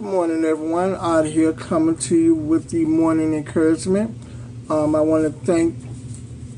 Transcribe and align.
Good 0.00 0.12
morning, 0.12 0.44
everyone. 0.46 0.94
Out 0.94 1.26
here 1.26 1.52
coming 1.52 1.94
to 1.94 2.16
you 2.16 2.34
with 2.34 2.70
the 2.70 2.86
morning 2.86 3.34
encouragement. 3.34 4.16
Um, 4.70 4.94
I 4.94 5.02
want 5.02 5.24
to 5.24 5.44
thank 5.44 5.76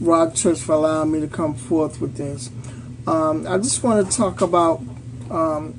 Rock 0.01 0.37
Church 0.37 0.61
for 0.61 0.75
allowing 0.75 1.11
me 1.11 1.19
to 1.23 1.27
come 1.27 1.57
forth 1.57 2.01
with 2.01 2.15
this. 2.15 2.51
Um, 3.05 3.45
I 3.49 3.59
just 3.59 3.83
want 3.83 4.09
to 4.09 4.17
talk 4.17 4.43
about, 4.43 4.81
um, 5.29 5.75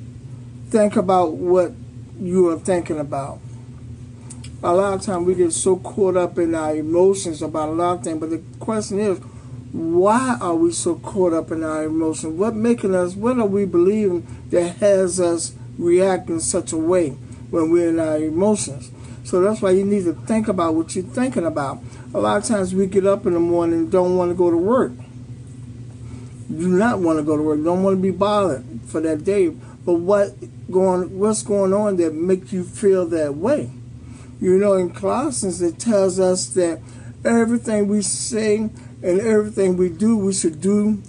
think 0.71 0.97
about 0.97 1.35
what 1.35 1.71
you 2.19 2.49
are 2.49 2.59
thinking 2.59 2.99
about. 2.99 3.39
A 4.61 4.73
lot 4.73 4.95
of 4.95 5.01
times 5.01 5.25
we 5.25 5.33
get 5.33 5.53
so 5.53 5.77
caught 5.77 6.17
up 6.17 6.37
in 6.37 6.53
our 6.55 6.75
emotions 6.75 7.41
about 7.41 7.69
a 7.69 7.71
lot 7.71 7.99
of 7.99 8.03
things, 8.03 8.19
but 8.19 8.29
the 8.29 8.43
question 8.59 8.99
is, 8.99 9.19
why 9.71 10.37
are 10.41 10.55
we 10.55 10.73
so 10.73 10.95
caught 10.95 11.31
up 11.31 11.49
in 11.49 11.63
our 11.63 11.85
emotions? 11.85 12.37
What 12.37 12.55
making 12.55 12.93
us? 12.93 13.15
What 13.15 13.39
are 13.39 13.45
we 13.45 13.63
believing 13.63 14.27
that 14.49 14.75
has 14.79 15.21
us 15.21 15.55
react 15.77 16.29
in 16.29 16.41
such 16.41 16.73
a 16.73 16.77
way 16.77 17.17
when 17.53 17.69
we're 17.69 17.89
in 17.89 17.99
our 17.99 18.17
emotions? 18.17 18.91
So 19.23 19.39
that's 19.41 19.61
why 19.61 19.69
you 19.71 19.85
need 19.85 20.05
to 20.05 20.13
think 20.13 20.47
about 20.47 20.73
what 20.73 20.95
you're 20.95 21.05
thinking 21.05 21.45
about. 21.45 21.79
A 22.15 22.19
lot 22.19 22.37
of 22.37 22.45
times 22.45 22.73
we 22.73 22.87
get 22.87 23.05
up 23.05 23.27
in 23.27 23.33
the 23.33 23.39
morning 23.39 23.79
and 23.81 23.91
don't 23.91 24.17
want 24.17 24.31
to 24.31 24.35
go 24.35 24.49
to 24.49 24.57
work. 24.57 24.91
Do 26.49 26.67
not 26.67 26.99
want 26.99 27.19
to 27.19 27.23
go 27.23 27.37
to 27.37 27.43
work. 27.43 27.63
Don't 27.63 27.83
want 27.83 27.97
to 27.97 28.01
be 28.01 28.11
bothered 28.11 28.65
for 28.87 28.99
that 29.01 29.23
day. 29.23 29.49
But 29.49 29.93
what 29.93 30.33
going? 30.71 31.17
What's 31.19 31.43
going 31.43 31.73
on 31.73 31.97
that 31.97 32.13
makes 32.13 32.51
you 32.51 32.63
feel 32.63 33.05
that 33.07 33.35
way? 33.35 33.69
You 34.41 34.57
know, 34.57 34.73
in 34.73 34.89
Colossians 34.89 35.61
it 35.61 35.79
tells 35.79 36.19
us 36.19 36.47
that 36.47 36.81
everything 37.23 37.87
we 37.87 38.01
say 38.01 38.57
and 38.57 39.21
everything 39.21 39.77
we 39.77 39.89
do, 39.89 40.17
we 40.17 40.33
should 40.33 40.59
do 40.59 41.01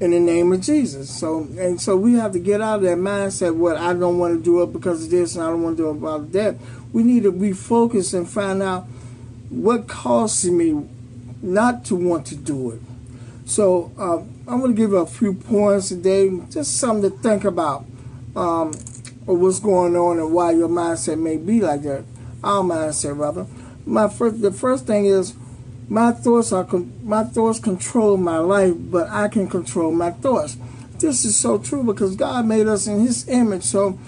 in 0.00 0.10
the 0.10 0.20
name 0.20 0.52
of 0.52 0.60
Jesus. 0.60 1.10
So 1.10 1.46
and 1.58 1.80
so 1.80 1.96
we 1.96 2.14
have 2.14 2.32
to 2.32 2.38
get 2.38 2.60
out 2.60 2.76
of 2.76 2.82
that 2.82 2.98
mindset 2.98 3.54
what 3.54 3.76
I 3.76 3.92
don't 3.94 4.18
want 4.18 4.36
to 4.36 4.42
do 4.42 4.62
it 4.62 4.72
because 4.72 5.04
of 5.04 5.10
this 5.10 5.34
and 5.34 5.44
I 5.44 5.48
don't 5.48 5.62
want 5.62 5.76
to 5.76 5.82
do 5.84 5.88
it 5.88 5.92
about 5.92 6.32
that. 6.32 6.56
We 6.92 7.02
need 7.02 7.22
to 7.24 7.32
refocus 7.32 8.14
and 8.14 8.28
find 8.28 8.62
out 8.62 8.86
what 9.50 9.86
causes 9.86 10.50
me 10.50 10.86
not 11.42 11.84
to 11.86 11.96
want 11.96 12.26
to 12.26 12.36
do 12.36 12.72
it. 12.72 12.80
So 13.46 13.92
uh, 13.98 14.18
I'm 14.50 14.60
going 14.60 14.74
to 14.74 14.76
give 14.76 14.94
a 14.94 15.06
few 15.06 15.34
points 15.34 15.88
today, 15.88 16.30
just 16.50 16.78
something 16.78 17.10
to 17.10 17.18
think 17.18 17.44
about, 17.44 17.84
um, 18.34 18.72
or 19.26 19.36
what's 19.36 19.60
going 19.60 19.96
on 19.96 20.18
and 20.18 20.32
why 20.32 20.52
your 20.52 20.68
mindset 20.68 21.18
may 21.18 21.36
be 21.36 21.60
like 21.60 21.82
that. 21.82 22.04
Our 22.42 22.62
mindset, 22.62 23.18
rather. 23.18 23.46
My 23.86 24.08
first, 24.08 24.40
the 24.40 24.50
first 24.50 24.86
thing 24.86 25.04
is 25.04 25.34
my 25.88 26.12
thoughts 26.12 26.52
are 26.52 26.66
my 27.02 27.24
thoughts 27.24 27.58
control 27.58 28.16
my 28.16 28.38
life, 28.38 28.74
but 28.76 29.08
I 29.08 29.28
can 29.28 29.48
control 29.48 29.92
my 29.92 30.10
thoughts. 30.10 30.56
This 30.98 31.24
is 31.24 31.36
so 31.36 31.58
true 31.58 31.82
because 31.82 32.16
God 32.16 32.46
made 32.46 32.66
us 32.66 32.86
in 32.86 33.00
His 33.00 33.28
image, 33.28 33.64
so 33.64 33.98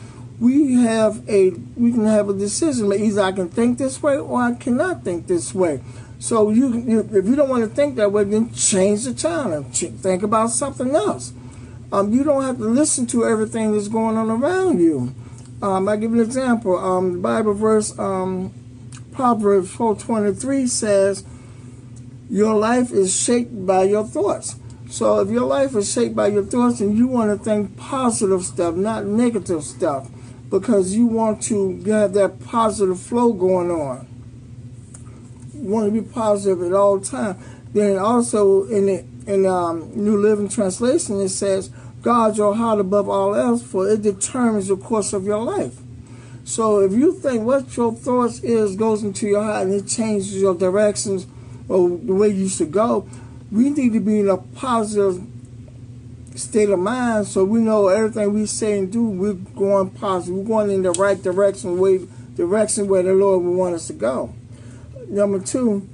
we 0.41 0.75
have 0.83 1.29
a 1.29 1.51
we 1.77 1.93
can 1.93 2.05
have 2.05 2.29
a 2.29 2.35
decision. 2.35 2.93
Either 2.93 3.23
I 3.23 3.33
can 3.33 3.49
think 3.49 3.79
this 3.79 4.03
way 4.03 4.17
or 4.17 4.41
I 4.41 4.55
cannot 4.55 5.05
think 5.05 5.27
this 5.27 5.55
way. 5.55 5.81
So 6.19 6.51
you, 6.51 6.79
you 6.79 7.01
if 7.13 7.27
you 7.27 7.37
don't 7.37 7.49
want 7.49 7.69
to 7.69 7.75
think 7.75 7.97
that 7.97 8.11
way, 8.11 8.25
then 8.25 8.53
change 8.53 9.05
the 9.05 9.15
channel. 9.15 9.63
Think 9.65 10.23
about 10.23 10.51
something 10.51 10.95
else. 10.95 11.33
Um, 11.93 12.13
you 12.13 12.25
don't 12.25 12.43
have 12.43 12.59
to 12.59 12.65
listen 12.65 13.07
to 13.09 13.27
everything 13.27 13.73
that's 13.73 13.89
going 13.89 14.17
on 14.17 14.31
around 14.31 14.81
you. 14.81 15.15
Um, 15.63 15.89
I 15.89 15.97
give 15.97 16.13
an 16.13 16.21
example. 16.21 16.77
Um, 16.77 17.13
the 17.13 17.19
Bible 17.19 17.55
verse, 17.55 17.97
um, 17.99 18.53
Proverbs 19.13 19.75
4.23 19.75 20.69
says, 20.69 21.25
your 22.29 22.55
life 22.55 22.93
is 22.93 23.15
shaped 23.15 23.67
by 23.67 23.85
your 23.85 24.05
thoughts. 24.05 24.57
So 24.89 25.21
if 25.21 25.31
your 25.31 25.47
life 25.47 25.75
is 25.75 25.93
shaped 25.93 26.15
by 26.15 26.29
your 26.29 26.45
thoughts 26.45 26.81
and 26.81 26.97
you 26.97 27.07
want 27.07 27.37
to 27.37 27.45
think 27.45 27.77
positive 27.77 28.45
stuff, 28.45 28.75
not 28.75 29.05
negative 29.05 29.65
stuff, 29.65 30.09
because 30.51 30.95
you 30.95 31.07
want 31.07 31.43
to 31.45 31.83
have 31.85 32.13
that 32.15 32.41
positive 32.45 33.01
flow 33.01 33.33
going 33.33 33.71
on. 33.71 34.07
You 35.55 35.69
want 35.69 35.93
to 35.93 36.01
be 36.01 36.07
positive 36.07 36.63
at 36.63 36.73
all 36.73 37.01
times. 37.01 37.45
Then 37.73 37.99
also 37.99 38.65
in 38.65 38.87
the 38.87 39.05
in 39.27 39.45
um, 39.45 39.91
New 39.95 40.17
Living 40.17 40.49
Translation 40.49 41.21
it 41.21 41.31
says, 41.31 41.71
"Guard 42.03 42.37
your 42.37 42.55
heart 42.55 42.79
above 42.79 43.09
all 43.09 43.35
else, 43.35 43.63
for 43.63 43.89
it 43.89 44.03
determines 44.03 44.69
the 44.69 44.77
course 44.77 45.13
of 45.13 45.25
your 45.25 45.43
life." 45.43 45.79
So 46.45 46.79
if 46.79 46.93
you 46.93 47.13
think 47.13 47.43
what 47.43 47.77
your 47.77 47.93
thoughts 47.93 48.39
is 48.41 48.77
goes 48.77 49.03
into 49.03 49.27
your 49.27 49.43
heart 49.43 49.65
and 49.65 49.75
it 49.75 49.89
changes 49.89 50.41
your 50.41 50.55
directions 50.55 51.27
or 51.69 51.89
the 51.89 52.15
way 52.15 52.29
you 52.29 52.49
should 52.49 52.73
go, 52.73 53.09
we 53.51 53.71
need 53.71 53.93
to 53.93 54.01
be 54.01 54.21
in 54.21 54.29
a 54.29 54.37
positive 54.37 55.25
state 56.35 56.69
of 56.69 56.79
mind 56.79 57.27
so 57.27 57.45
we 57.45 57.61
know 57.61 57.89
everything 57.89 58.33
we 58.33 58.47
say 58.47 58.79
and 58.79 58.93
do, 58.93 59.05
we're 59.05 59.33
going 59.33 59.91
positive. 59.91 60.35
We're 60.37 60.45
going 60.45 60.71
in 60.71 60.83
the 60.83 60.93
right 60.93 61.21
direction, 61.21 61.79
way 61.79 62.07
direction 62.35 62.89
where 62.89 63.03
the 63.03 63.15
Lord 63.15 63.43
would 63.43 63.57
want 63.57 63.75
us 63.75 63.87
to 63.87 63.95
go. 63.95 64.35
Number 65.09 65.41
two, 65.41 65.89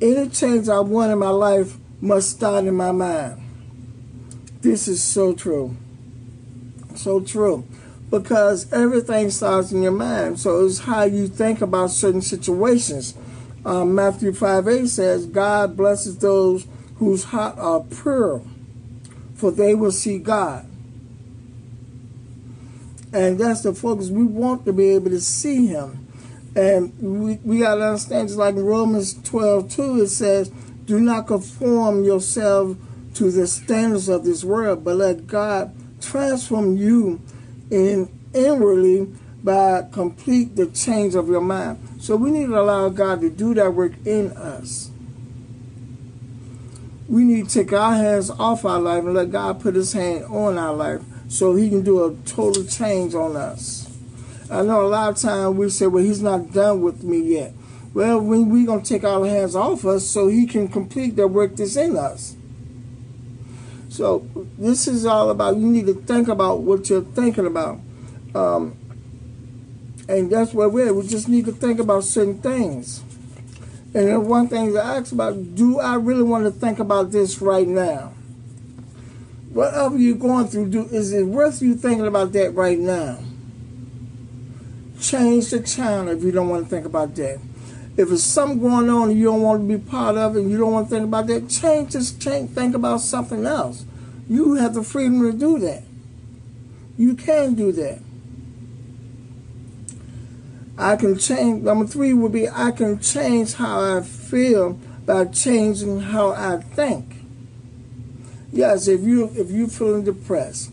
any 0.00 0.28
change 0.28 0.68
I 0.68 0.80
want 0.80 1.12
in 1.12 1.18
my 1.18 1.30
life 1.30 1.76
must 2.00 2.30
start 2.30 2.64
in 2.64 2.74
my 2.74 2.92
mind. 2.92 3.42
This 4.60 4.88
is 4.88 5.02
so 5.02 5.34
true. 5.34 5.76
So 6.94 7.20
true. 7.20 7.66
Because 8.10 8.72
everything 8.72 9.30
starts 9.30 9.72
in 9.72 9.82
your 9.82 9.92
mind. 9.92 10.38
So 10.38 10.64
it's 10.64 10.80
how 10.80 11.04
you 11.04 11.28
think 11.28 11.60
about 11.60 11.90
certain 11.90 12.22
situations. 12.22 13.14
Um, 13.66 13.94
Matthew 13.94 14.32
5 14.32 14.66
8 14.66 14.86
says, 14.86 15.26
God 15.26 15.76
blesses 15.76 16.16
those 16.18 16.66
whose 16.98 17.24
heart 17.24 17.58
are 17.58 17.80
pure 17.80 18.42
for 19.36 19.50
they 19.50 19.74
will 19.74 19.92
see 19.92 20.18
God. 20.18 20.66
And 23.12 23.38
that's 23.38 23.62
the 23.62 23.74
focus. 23.74 24.10
We 24.10 24.24
want 24.24 24.64
to 24.64 24.72
be 24.72 24.90
able 24.90 25.10
to 25.10 25.20
see 25.20 25.66
Him. 25.66 26.06
And 26.56 26.92
we, 26.98 27.34
we 27.44 27.58
got 27.60 27.76
to 27.76 27.86
understand, 27.86 28.28
just 28.28 28.38
like 28.38 28.54
Romans 28.56 29.14
12 29.22 29.70
2, 29.70 30.02
it 30.02 30.08
says, 30.08 30.48
Do 30.86 30.98
not 31.00 31.26
conform 31.26 32.02
yourself 32.02 32.76
to 33.14 33.30
the 33.30 33.46
standards 33.46 34.08
of 34.08 34.24
this 34.24 34.42
world, 34.42 34.84
but 34.84 34.96
let 34.96 35.26
God 35.26 35.74
transform 36.00 36.76
you 36.76 37.20
in 37.70 38.10
inwardly 38.34 39.08
by 39.46 39.86
complete 39.92 40.56
the 40.56 40.66
change 40.66 41.14
of 41.14 41.28
your 41.28 41.40
mind. 41.40 41.78
So 42.00 42.16
we 42.16 42.30
need 42.30 42.48
to 42.48 42.60
allow 42.60 42.90
God 42.90 43.22
to 43.22 43.30
do 43.30 43.54
that 43.54 43.72
work 43.72 43.92
in 44.04 44.32
us 44.32 44.90
we 47.08 47.24
need 47.24 47.48
to 47.48 47.62
take 47.62 47.72
our 47.72 47.94
hands 47.94 48.30
off 48.30 48.64
our 48.64 48.80
life 48.80 49.04
and 49.04 49.14
let 49.14 49.30
God 49.30 49.60
put 49.60 49.74
his 49.74 49.92
hand 49.92 50.24
on 50.24 50.58
our 50.58 50.74
life 50.74 51.02
so 51.28 51.54
he 51.54 51.68
can 51.68 51.82
do 51.82 52.04
a 52.04 52.14
total 52.24 52.64
change 52.64 53.14
on 53.14 53.36
us. 53.36 53.84
I 54.50 54.62
know 54.62 54.86
a 54.86 54.88
lot 54.88 55.10
of 55.10 55.18
times 55.18 55.56
we 55.56 55.68
say, 55.70 55.86
well, 55.86 56.02
he's 56.02 56.22
not 56.22 56.52
done 56.52 56.82
with 56.82 57.02
me 57.02 57.20
yet. 57.20 57.52
Well, 57.94 58.20
when 58.20 58.50
we 58.50 58.64
going 58.64 58.82
to 58.82 58.88
take 58.88 59.04
our 59.04 59.26
hands 59.26 59.56
off 59.56 59.84
us 59.84 60.06
so 60.06 60.28
he 60.28 60.46
can 60.46 60.68
complete 60.68 61.16
the 61.16 61.26
work 61.26 61.56
that's 61.56 61.76
in 61.76 61.96
us. 61.96 62.36
So 63.88 64.26
this 64.58 64.86
is 64.86 65.06
all 65.06 65.30
about, 65.30 65.56
you 65.56 65.66
need 65.66 65.86
to 65.86 65.94
think 65.94 66.28
about 66.28 66.60
what 66.60 66.90
you're 66.90 67.02
thinking 67.02 67.46
about. 67.46 67.80
Um, 68.34 68.76
and 70.08 70.30
that's 70.30 70.52
where 70.52 70.68
we're 70.68 70.88
at. 70.88 70.94
We 70.94 71.06
just 71.06 71.28
need 71.28 71.46
to 71.46 71.52
think 71.52 71.80
about 71.80 72.04
certain 72.04 72.40
things. 72.40 73.02
And 73.94 74.08
then 74.08 74.26
one 74.26 74.48
thing 74.48 74.72
to 74.72 74.82
ask 74.82 75.12
about, 75.12 75.54
do 75.54 75.80
I 75.80 75.94
really 75.94 76.22
want 76.22 76.44
to 76.44 76.50
think 76.50 76.78
about 76.78 77.12
this 77.12 77.40
right 77.40 77.66
now? 77.66 78.12
Whatever 79.50 79.96
you're 79.96 80.16
going 80.16 80.48
through, 80.48 80.68
do 80.68 80.82
is 80.84 81.12
it 81.12 81.24
worth 81.24 81.62
you 81.62 81.74
thinking 81.74 82.06
about 82.06 82.32
that 82.32 82.54
right 82.54 82.78
now? 82.78 83.18
Change 85.00 85.50
the 85.50 85.60
channel 85.60 86.08
if 86.08 86.22
you 86.22 86.30
don't 86.30 86.48
want 86.48 86.64
to 86.64 86.70
think 86.70 86.84
about 86.84 87.14
that. 87.14 87.40
If 87.96 88.12
it's 88.12 88.22
something 88.22 88.60
going 88.60 88.90
on 88.90 89.16
you 89.16 89.24
don't 89.24 89.40
want 89.40 89.66
to 89.66 89.78
be 89.78 89.82
part 89.82 90.18
of 90.18 90.36
it 90.36 90.42
and 90.42 90.50
you 90.50 90.58
don't 90.58 90.72
want 90.72 90.90
to 90.90 90.94
think 90.94 91.06
about 91.06 91.26
that, 91.28 91.48
change 91.48 91.92
just 91.92 92.20
change 92.20 92.50
think 92.50 92.74
about 92.74 93.00
something 93.00 93.46
else. 93.46 93.86
You 94.28 94.54
have 94.54 94.74
the 94.74 94.82
freedom 94.82 95.22
to 95.22 95.32
do 95.32 95.58
that. 95.60 95.84
You 96.98 97.14
can 97.14 97.54
do 97.54 97.72
that. 97.72 98.00
I 100.78 100.96
can 100.96 101.18
change. 101.18 101.62
Number 101.62 101.86
three 101.86 102.12
would 102.12 102.32
be 102.32 102.48
I 102.48 102.70
can 102.70 103.00
change 103.00 103.54
how 103.54 103.80
I 103.80 104.02
feel 104.02 104.74
by 105.06 105.24
changing 105.26 106.00
how 106.00 106.30
I 106.30 106.58
think. 106.58 107.16
Yes, 108.52 108.88
if 108.88 109.00
you 109.02 109.30
if 109.34 109.50
you 109.50 109.68
feeling 109.68 110.04
depressed, 110.04 110.70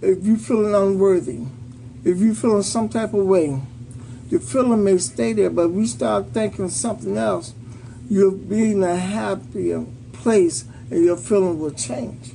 if 0.00 0.24
you 0.24 0.36
feeling 0.36 0.74
unworthy, 0.74 1.40
if 2.04 2.18
you 2.18 2.34
feeling 2.34 2.62
some 2.62 2.88
type 2.88 3.12
of 3.12 3.26
way, 3.26 3.60
the 4.30 4.40
feeling 4.40 4.84
may 4.84 4.98
stay 4.98 5.32
there, 5.32 5.50
but 5.50 5.70
we 5.70 5.86
start 5.86 6.28
thinking 6.32 6.68
something 6.68 7.16
else, 7.16 7.54
you'll 8.08 8.32
be 8.32 8.72
in 8.72 8.82
a 8.82 8.96
happier 8.96 9.84
place 10.12 10.64
and 10.90 11.04
your 11.04 11.16
feeling 11.16 11.58
will 11.58 11.72
change. 11.72 12.32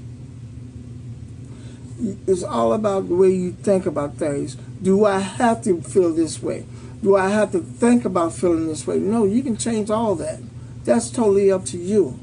It's 2.28 2.44
all 2.44 2.74
about 2.74 3.08
the 3.08 3.16
way 3.16 3.30
you 3.30 3.52
think 3.52 3.86
about 3.86 4.16
things. 4.16 4.58
Do 4.82 5.06
I 5.06 5.20
have 5.20 5.64
to 5.64 5.82
feel 5.82 6.14
this 6.14 6.42
way? 6.42 6.66
Do 7.04 7.16
I 7.16 7.30
have 7.30 7.52
to 7.52 7.60
think 7.60 8.06
about 8.06 8.34
feeling 8.34 8.68
this 8.68 8.86
way? 8.86 9.00
No, 9.00 9.26
you 9.26 9.44
can 9.44 9.58
change 9.58 9.90
all 9.90 10.16
that. 10.16 10.40
That's 10.84 11.10
totally 11.10 11.52
up 11.52 11.66
to 11.66 11.78
you. 11.78 12.20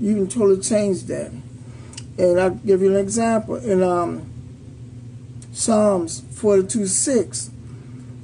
You 0.00 0.14
can 0.14 0.28
totally 0.28 0.60
change 0.60 1.04
that. 1.04 1.32
And 2.18 2.40
I'll 2.40 2.50
give 2.50 2.82
you 2.82 2.90
an 2.94 2.96
example. 2.96 3.56
In 3.56 3.82
um, 3.82 4.30
Psalms 5.52 6.20
42 6.32 6.86
6, 6.86 7.50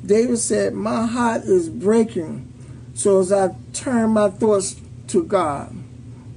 David 0.04 0.38
said, 0.38 0.74
My 0.74 1.06
heart 1.06 1.44
is 1.44 1.68
breaking. 1.68 2.52
So 2.94 3.20
as 3.20 3.32
I 3.32 3.54
turn 3.72 4.10
my 4.10 4.28
thoughts 4.28 4.80
to 5.08 5.24
God, 5.24 5.74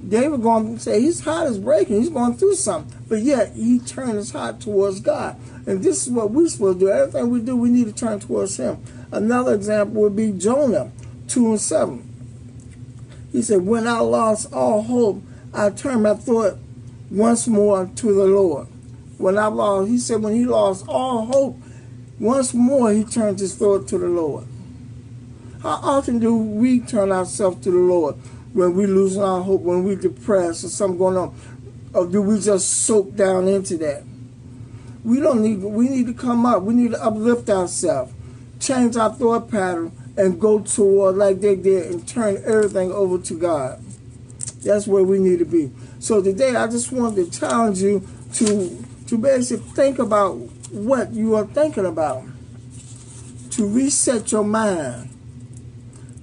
David 0.07 0.41
going 0.41 0.75
to 0.75 0.79
say 0.79 1.01
his 1.01 1.21
heart 1.21 1.47
is 1.49 1.57
breaking. 1.57 1.97
He's 1.97 2.09
going 2.09 2.35
through 2.35 2.55
something. 2.55 2.99
But 3.07 3.21
yet 3.21 3.53
he 3.53 3.79
turned 3.79 4.13
his 4.13 4.31
heart 4.31 4.59
towards 4.59 4.99
God. 4.99 5.37
And 5.65 5.83
this 5.83 6.05
is 6.05 6.11
what 6.11 6.31
we're 6.31 6.47
supposed 6.47 6.79
to 6.79 6.85
do. 6.85 6.91
Everything 6.91 7.29
we 7.29 7.41
do, 7.41 7.55
we 7.55 7.69
need 7.69 7.85
to 7.85 7.93
turn 7.93 8.19
towards 8.19 8.57
him. 8.57 8.83
Another 9.11 9.53
example 9.53 10.01
would 10.01 10.15
be 10.15 10.31
Jonah 10.31 10.91
2 11.27 11.51
and 11.51 11.61
7. 11.61 12.11
He 13.31 13.41
said, 13.41 13.65
When 13.65 13.87
I 13.87 13.99
lost 13.99 14.53
all 14.53 14.83
hope, 14.83 15.23
I 15.53 15.69
turned 15.69 16.03
my 16.03 16.13
thought 16.13 16.57
once 17.09 17.47
more 17.47 17.89
to 17.95 18.13
the 18.13 18.25
Lord. 18.25 18.67
When 19.17 19.37
I 19.37 19.47
lost, 19.47 19.89
he 19.89 19.97
said, 19.97 20.21
when 20.21 20.35
he 20.35 20.45
lost 20.45 20.85
all 20.87 21.25
hope, 21.25 21.57
once 22.19 22.53
more 22.53 22.91
he 22.91 23.03
turned 23.03 23.39
his 23.39 23.55
thought 23.55 23.87
to 23.87 23.97
the 23.97 24.07
Lord. 24.07 24.45
How 25.61 25.79
often 25.81 26.19
do 26.19 26.35
we 26.35 26.79
turn 26.79 27.11
ourselves 27.11 27.63
to 27.63 27.71
the 27.71 27.77
Lord 27.77 28.15
when 28.55 28.73
we 28.73 28.87
lose 28.87 29.17
our 29.17 29.41
hope, 29.41 29.61
when 29.61 29.83
we're 29.83 29.97
depressed 29.97 30.63
or 30.63 30.69
something 30.69 30.97
going 30.97 31.17
on? 31.17 31.37
Or 31.93 32.07
do 32.07 32.21
we 32.21 32.39
just 32.39 32.85
soak 32.85 33.13
down 33.13 33.49
into 33.49 33.77
that? 33.79 34.03
We 35.03 35.19
don't 35.19 35.41
need 35.41 35.57
we 35.57 35.89
need 35.89 36.07
to 36.07 36.13
come 36.13 36.45
up. 36.45 36.63
We 36.63 36.73
need 36.73 36.91
to 36.91 37.03
uplift 37.03 37.49
ourselves, 37.49 38.13
change 38.59 38.95
our 38.95 39.13
thought 39.13 39.51
pattern, 39.51 39.91
and 40.15 40.39
go 40.39 40.59
toward 40.59 41.17
like 41.17 41.41
they 41.41 41.57
did 41.57 41.91
and 41.91 42.07
turn 42.07 42.41
everything 42.45 42.93
over 42.93 43.17
to 43.17 43.37
God. 43.37 43.83
That's 44.63 44.87
where 44.87 45.03
we 45.03 45.19
need 45.19 45.39
to 45.39 45.45
be. 45.45 45.71
So 45.99 46.21
today 46.21 46.55
I 46.55 46.67
just 46.67 46.93
wanted 46.93 47.31
to 47.31 47.39
challenge 47.39 47.81
you 47.81 48.07
to 48.35 48.85
to 49.07 49.17
basically 49.17 49.69
think 49.71 49.99
about 49.99 50.35
what 50.71 51.11
you 51.11 51.35
are 51.35 51.45
thinking 51.45 51.85
about. 51.85 52.23
To 53.51 53.67
reset 53.67 54.31
your 54.31 54.45
mind 54.45 55.09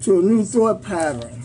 to 0.02 0.18
a 0.18 0.22
new 0.22 0.44
thought 0.44 0.82
pattern. 0.82 1.42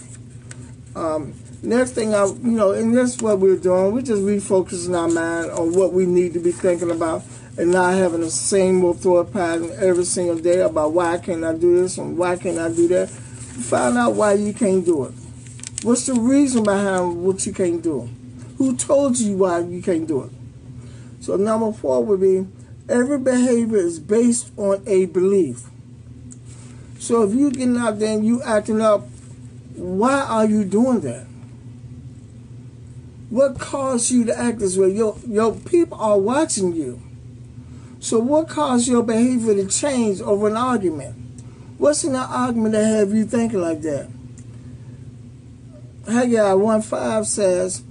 Um, 0.98 1.36
next 1.62 1.92
thing 1.92 2.16
I, 2.16 2.26
you 2.26 2.38
know, 2.42 2.72
and 2.72 2.98
that's 2.98 3.22
what 3.22 3.38
we're 3.38 3.56
doing. 3.56 3.94
We're 3.94 4.02
just 4.02 4.24
refocusing 4.24 4.98
our 4.98 5.08
mind 5.08 5.52
on 5.52 5.74
what 5.74 5.94
we 5.94 6.08
need 6.08 6.34
to 6.34 6.40
be 6.40 6.52
thinking 6.52 6.90
about 6.90 7.24
and 7.56 7.72
not 7.72 7.94
having 7.94 8.22
the 8.22 8.32
same 8.32 8.84
old 8.84 9.00
thought 9.00 9.32
pattern 9.32 9.70
every 9.78 10.06
single 10.06 10.40
day 10.40 10.62
about 10.62 10.94
why 10.94 11.20
can't 11.20 11.44
I 11.44 11.54
do 11.54 11.84
this 11.84 12.00
and 12.00 12.18
why 12.18 12.36
can't 12.36 12.58
I 12.58 12.70
do 12.70 12.88
that. 12.88 13.10
Find 13.10 13.96
out 13.96 14.16
why 14.16 14.34
you 14.34 14.54
can't 14.54 14.84
do 14.84 15.06
it. 15.06 15.14
What's 15.84 16.08
the 16.08 16.16
reason 16.16 16.64
behind 16.64 17.24
what 17.24 17.46
you 17.46 17.54
can't 17.54 17.84
do? 17.84 18.10
Who 18.58 18.76
told 18.76 19.20
you 19.20 19.38
why 19.38 19.60
you 19.60 19.84
can't 19.84 20.08
do 20.08 20.24
it? 20.24 20.32
So 21.20 21.36
number 21.36 21.72
four 21.74 22.04
would 22.06 22.22
be 22.22 22.48
every 22.90 23.20
behavior 23.20 23.78
is 23.78 24.00
based 24.00 24.52
on 24.58 24.82
a 24.88 25.06
belief. 25.06 25.70
So 26.98 27.22
if 27.22 27.36
you're 27.36 27.52
getting 27.52 27.78
out 27.78 28.00
there 28.00 28.18
and 28.18 28.26
you 28.26 28.42
acting 28.42 28.82
up, 28.82 29.08
why 29.78 30.22
are 30.22 30.46
you 30.46 30.66
doing 30.66 31.02
that? 31.02 31.28
What 33.30 33.60
caused 33.60 34.12
you 34.12 34.26
to 34.26 34.38
act 34.38 34.60
this 34.60 34.78
way? 34.78 34.90
Your 34.90 35.18
your 35.28 35.54
people 35.54 35.98
are 36.00 36.18
watching 36.18 36.74
you. 36.74 37.02
So 38.00 38.20
what 38.20 38.48
caused 38.48 38.88
your 38.88 39.04
behavior 39.04 39.56
to 39.56 39.68
change 39.68 40.22
over 40.22 40.48
an 40.48 40.58
argument? 40.58 41.16
What's 41.78 42.04
in 42.04 42.14
the 42.14 42.20
argument 42.20 42.74
that 42.74 42.86
have 42.86 43.14
you 43.14 43.26
thinking 43.26 43.62
like 43.62 43.82
that? 43.82 44.10
Haggai 46.08 46.54
1.5 46.54 47.26
says, 47.26 47.84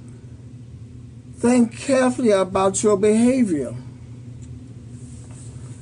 think 1.36 1.76
carefully 1.76 2.30
about 2.30 2.82
your 2.82 2.96
behavior. 2.96 3.74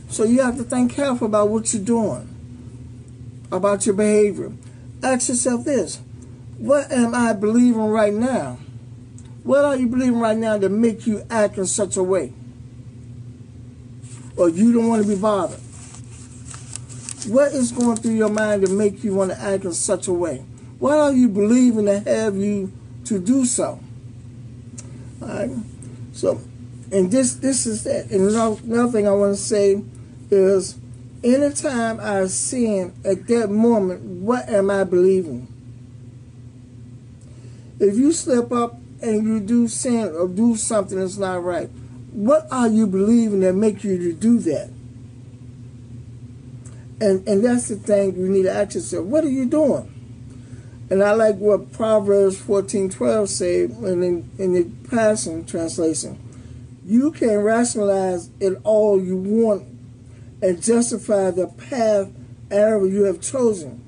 So 0.09 0.25
you 0.25 0.43
have 0.43 0.57
to 0.57 0.65
think 0.65 0.93
careful 0.93 1.29
about 1.29 1.49
what 1.49 1.73
you're 1.73 1.85
doing, 1.85 2.29
about 3.53 3.87
your 3.87 3.95
behavior. 3.95 4.53
Ask 5.05 5.29
yourself 5.29 5.67
this, 5.67 6.01
what 6.57 6.91
am 6.91 7.15
I 7.15 7.35
believing 7.35 7.89
right 7.89 8.15
now? 8.15 8.57
What 9.43 9.67
are 9.67 9.77
you 9.77 9.87
believing 9.87 10.19
right 10.19 10.37
now 10.37 10.57
that 10.57 10.71
make 10.71 11.07
you 11.07 11.27
act 11.29 11.59
in 11.59 11.67
such 11.67 11.99
a 11.99 12.03
way? 12.03 12.33
Or 14.39 14.49
you 14.49 14.73
don't 14.73 14.89
want 14.89 15.03
to 15.03 15.09
be 15.09 15.21
bothered? 15.21 15.61
What 17.27 17.53
is 17.53 17.71
going 17.71 17.99
through 17.99 18.15
your 18.15 18.31
mind 18.31 18.65
to 18.65 18.73
make 18.73 19.05
you 19.05 19.15
want 19.15 19.33
to 19.33 19.39
act 19.39 19.65
in 19.65 19.75
such 19.75 20.09
a 20.09 20.13
way? 20.13 20.39
What 20.79 20.99
are 20.99 21.13
you 21.13 21.29
believing 21.29 21.85
to 21.85 22.01
have 22.01 22.37
you 22.37 22.73
to 23.05 23.19
do 23.19 23.45
so? 23.45 23.81
All 25.21 25.29
right. 25.29 25.51
So, 26.15 26.41
and 26.91 27.11
this 27.11 27.35
this 27.35 27.67
is 27.67 27.85
that. 27.85 28.11
And 28.11 28.31
another 28.31 28.91
thing 28.91 29.07
I 29.07 29.13
want 29.13 29.37
to 29.37 29.41
say 29.41 29.83
is, 30.31 30.79
anytime 31.25 31.99
I 32.01 32.27
sin 32.27 32.93
at 33.05 33.27
that 33.29 33.51
moment, 33.51 34.03
what 34.03 34.49
am 34.49 34.71
I 34.71 34.85
believing? 34.85 35.49
If 37.81 37.97
you 37.97 38.13
slip 38.13 38.53
up 38.53 38.79
and 39.01 39.27
you 39.27 39.41
do 39.41 39.67
sin 39.67 40.15
or 40.15 40.29
do 40.29 40.55
something 40.57 40.99
that's 40.99 41.17
not 41.17 41.43
right, 41.43 41.69
what 42.13 42.47
are 42.53 42.69
you 42.69 42.87
believing 42.87 43.41
that 43.41 43.55
make 43.55 43.83
you 43.83 43.99
to 43.99 44.13
do 44.13 44.39
that? 44.41 44.71
And 47.01 47.27
and 47.27 47.45
that's 47.45 47.69
the 47.69 47.77
thing 47.77 48.15
you 48.17 48.29
need 48.29 48.45
to 48.45 48.53
ask 48.53 48.77
yourself. 48.77 49.05
What 49.07 49.25
are 49.25 49.31
you 49.31 49.47
doing? 49.47 49.91
And 50.91 51.03
I 51.03 51.13
like 51.13 51.37
what 51.37 51.73
Proverbs 51.73 52.41
14:12 52.41 53.29
say 53.29 53.63
in, 53.63 54.31
in 54.39 54.53
the 54.53 54.71
Passion 54.89 55.45
Translation. 55.45 56.21
You 56.87 57.11
can 57.11 57.39
rationalize 57.39 58.31
it 58.39 58.59
all 58.63 59.03
you 59.03 59.17
want 59.17 59.74
and 60.45 60.63
justify 60.63 61.31
the 61.31 61.47
path 61.47 62.11
error 62.51 62.87
you 62.87 63.05
have 63.05 63.23
chosen, 63.23 63.83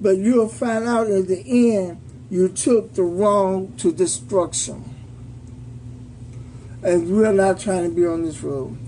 but 0.00 0.16
you'll 0.16 0.48
find 0.48 0.86
out 0.86 1.08
at 1.08 1.26
the 1.26 1.74
end 1.74 2.00
you 2.30 2.48
took 2.48 2.94
the 2.94 3.02
wrong 3.02 3.74
to 3.78 3.92
destruction. 3.92 4.84
And 6.84 7.10
we're 7.10 7.32
not 7.32 7.58
trying 7.58 7.88
to 7.88 7.94
be 7.94 8.06
on 8.06 8.22
this 8.22 8.40
road. 8.40 8.78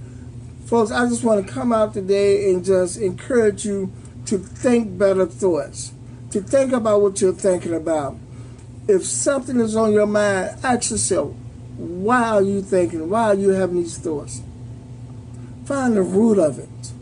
Folks, 0.66 0.92
I 0.92 1.08
just 1.08 1.24
want 1.24 1.44
to 1.44 1.52
come 1.52 1.72
out 1.72 1.92
today 1.92 2.52
and 2.52 2.64
just 2.64 2.98
encourage 2.98 3.64
you 3.64 3.92
to 4.26 4.38
think 4.38 4.96
better 4.96 5.26
thoughts 5.26 5.92
to 6.30 6.40
think 6.40 6.72
about 6.72 7.00
what 7.00 7.20
you're 7.20 7.32
thinking 7.32 7.74
about. 7.74 8.16
If 8.86 9.04
something 9.04 9.58
is 9.58 9.74
on 9.74 9.92
your 9.92 10.06
mind, 10.06 10.58
ask 10.62 10.90
yourself, 10.92 11.34
why 11.76 12.28
are 12.28 12.42
you 12.42 12.62
thinking? 12.62 13.08
Why 13.08 13.24
are 13.24 13.34
you 13.34 13.50
having 13.50 13.76
these 13.76 13.98
thoughts? 13.98 14.42
Find 15.64 15.96
the 15.96 16.02
root 16.02 16.38
of 16.38 16.58
it. 16.58 16.92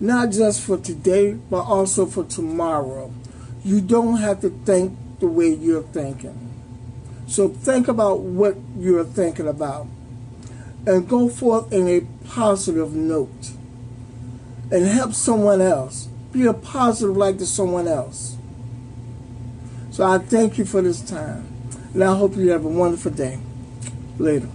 Not 0.00 0.30
just 0.30 0.62
for 0.62 0.76
today, 0.76 1.32
but 1.32 1.62
also 1.62 2.06
for 2.06 2.24
tomorrow. 2.24 3.12
You 3.64 3.80
don't 3.80 4.18
have 4.18 4.40
to 4.40 4.50
think 4.50 4.98
the 5.20 5.26
way 5.26 5.48
you're 5.48 5.82
thinking. 5.82 6.52
So 7.26 7.48
think 7.48 7.88
about 7.88 8.20
what 8.20 8.56
you're 8.76 9.04
thinking 9.04 9.48
about 9.48 9.86
and 10.86 11.08
go 11.08 11.28
forth 11.28 11.72
in 11.72 11.88
a 11.88 12.00
positive 12.26 12.92
note 12.92 13.52
and 14.70 14.86
help 14.86 15.14
someone 15.14 15.60
else 15.60 16.08
be 16.32 16.46
a 16.46 16.52
positive 16.52 17.16
light 17.16 17.38
to 17.38 17.46
someone 17.46 17.88
else. 17.88 18.36
So 19.90 20.04
I 20.04 20.18
thank 20.18 20.58
you 20.58 20.64
for 20.64 20.82
this 20.82 21.00
time. 21.00 21.46
And 21.94 22.02
I 22.02 22.16
hope 22.16 22.36
you 22.36 22.50
have 22.50 22.64
a 22.64 22.68
wonderful 22.68 23.12
day. 23.12 23.38
Later. 24.18 24.48